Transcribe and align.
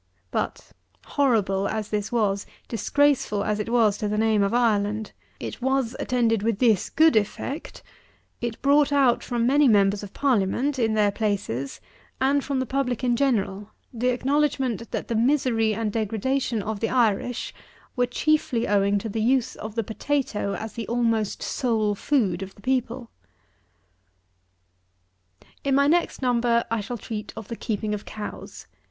But 0.31 0.71
horrible 1.05 1.67
as 1.67 1.89
this 1.89 2.11
was, 2.11 2.47
disgraceful 2.67 3.43
as 3.43 3.59
it 3.59 3.69
was 3.69 3.99
to 3.99 4.07
the 4.07 4.17
name 4.17 4.41
of 4.41 4.51
Ireland, 4.51 5.11
it 5.39 5.61
was 5.61 5.95
attended 5.99 6.41
with 6.41 6.57
this 6.57 6.89
good 6.89 7.15
effect: 7.15 7.83
it 8.41 8.59
brought 8.63 8.91
out, 8.91 9.23
from 9.23 9.45
many 9.45 9.67
members 9.67 10.01
of 10.01 10.11
Parliament 10.11 10.79
(in 10.79 10.95
their 10.95 11.11
places,) 11.11 11.79
and 12.19 12.43
from 12.43 12.59
the 12.59 12.65
public 12.65 13.03
in 13.03 13.15
general, 13.15 13.69
the 13.93 14.07
acknowledgment, 14.07 14.89
that 14.89 15.07
the 15.07 15.13
misery 15.13 15.71
and 15.75 15.91
degradation 15.91 16.63
of 16.63 16.79
the 16.79 16.89
Irish 16.89 17.53
were 17.95 18.07
chiefly 18.07 18.67
owing 18.67 18.97
to 18.97 19.07
the 19.07 19.21
use 19.21 19.55
of 19.57 19.75
the 19.75 19.83
potatoe 19.83 20.55
as 20.55 20.73
the 20.73 20.87
almost 20.87 21.43
sole 21.43 21.93
food 21.93 22.41
of 22.41 22.55
the 22.55 22.61
people.] 22.61 23.11
100. 25.63 25.69
In 25.69 25.75
my 25.75 25.85
next 25.85 26.23
number 26.23 26.65
I 26.71 26.81
shall 26.81 26.97
treat 26.97 27.31
of 27.37 27.49
the 27.49 27.55
keeping 27.55 27.93
of 27.93 28.05
cows. 28.05 28.65